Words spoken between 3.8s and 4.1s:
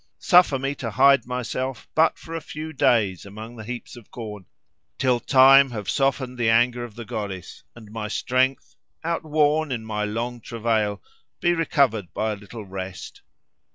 of